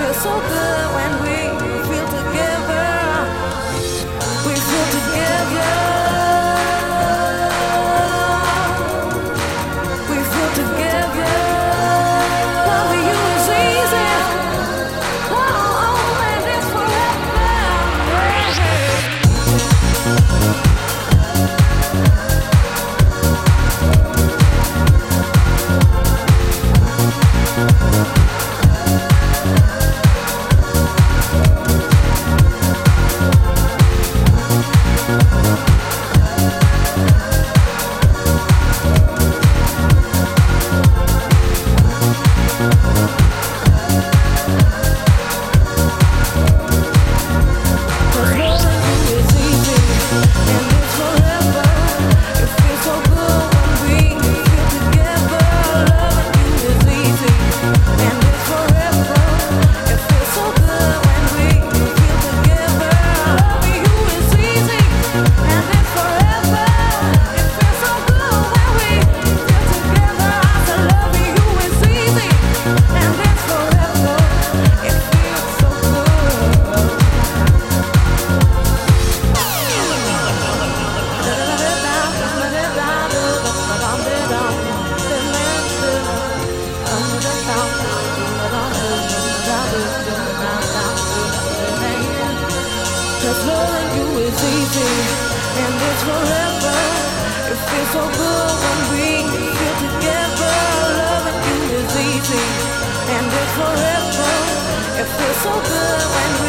feel 0.00 0.14
so 0.14 0.40
good 0.40 0.94
when 0.94 1.19
Cause 93.30 93.46
loving 93.46 93.90
you 93.94 94.08
is 94.26 94.42
easy 94.42 94.90
and 95.62 95.74
it's 95.88 96.02
forever. 96.02 96.78
It 97.46 97.60
feels 97.70 97.90
so 97.94 98.02
good 98.10 98.54
when 98.64 98.80
we 98.90 99.06
feel 99.30 99.76
together. 99.86 100.56
Loving 100.98 101.38
you 101.46 101.78
is 101.78 101.94
easy 102.10 102.46
and 103.14 103.26
it's 103.30 103.54
forever. 103.54 104.30
It 104.98 105.08
feels 105.14 105.40
so 105.46 105.54
good 105.62 106.02
when 106.10 106.39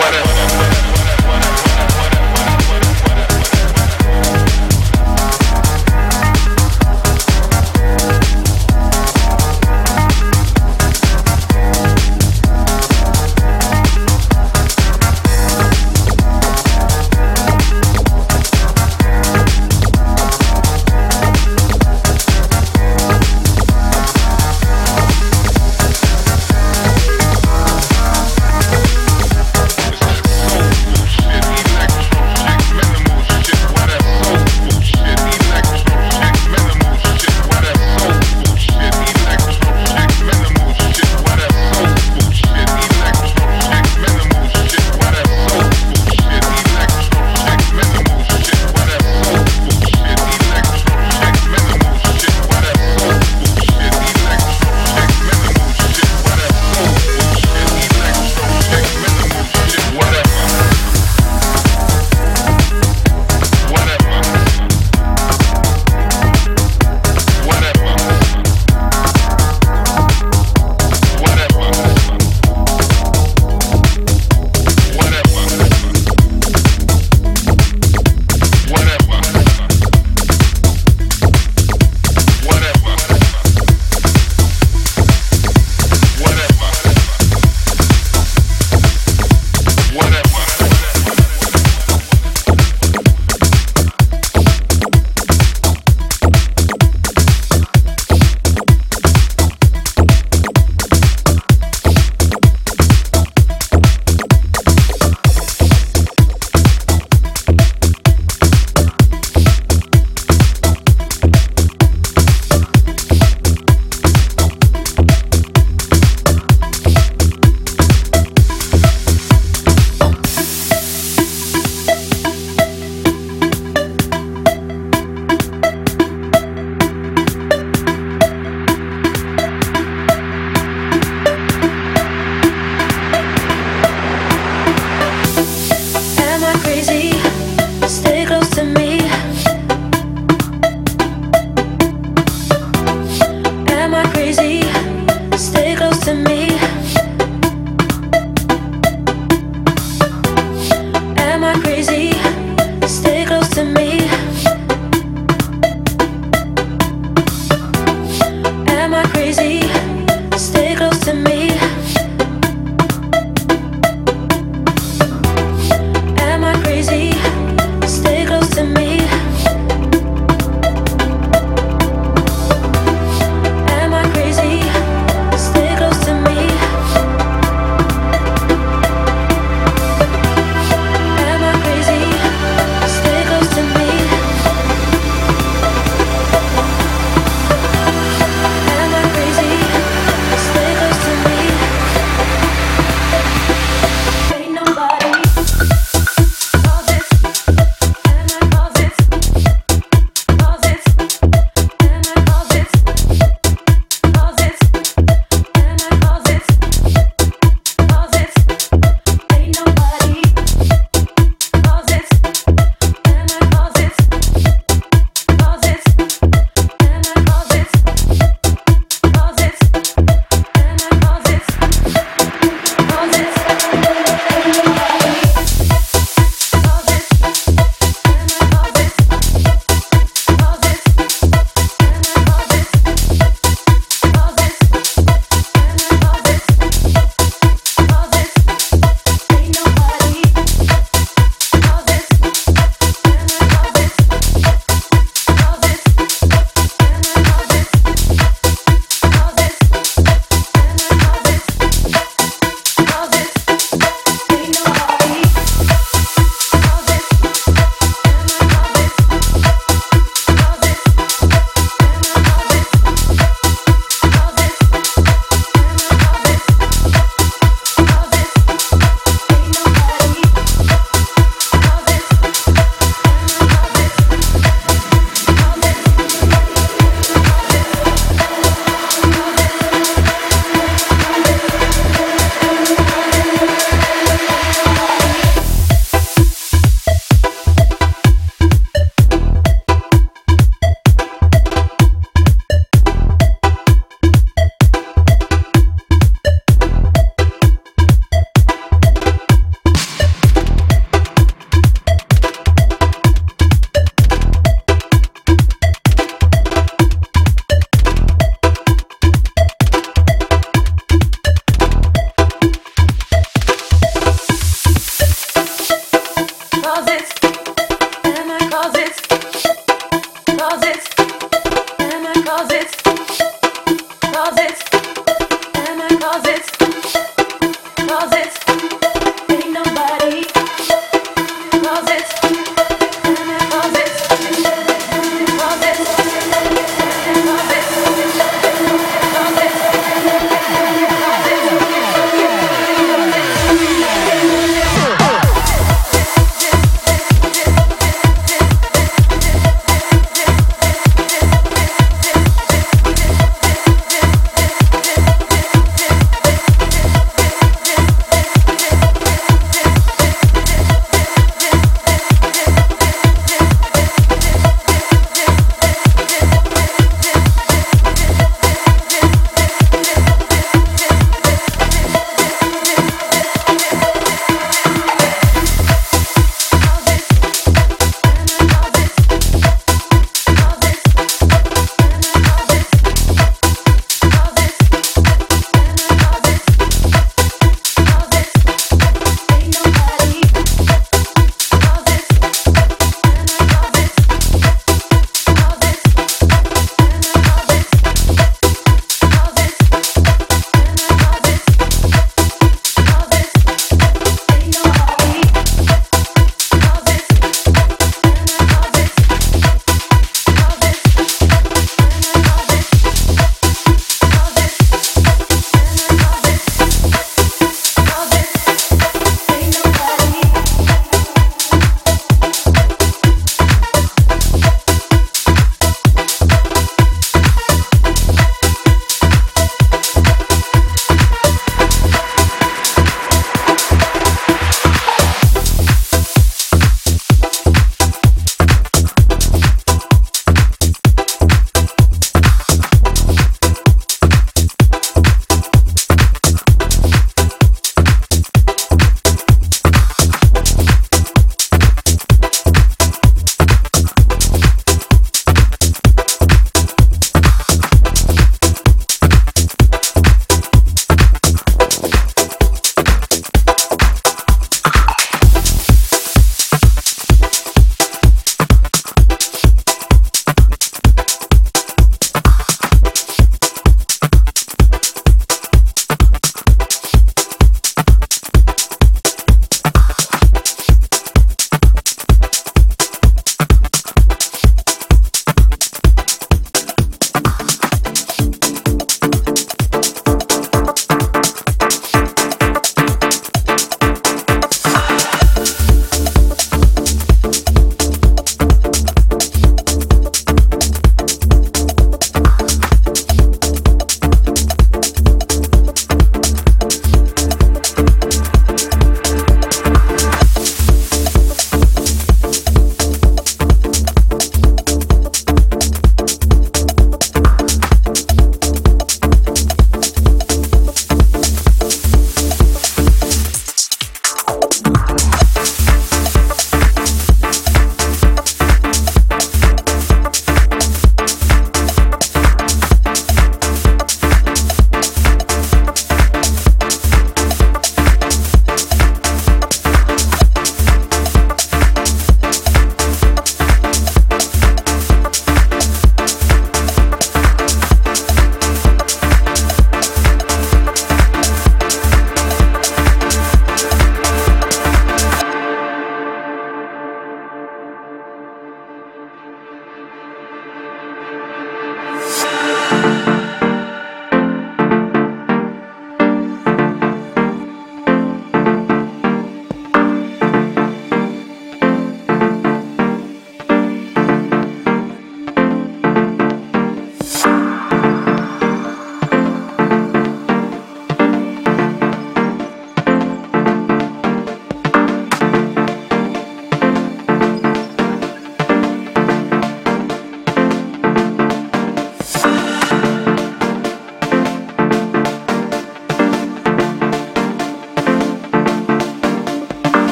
Whatever. 0.00 0.69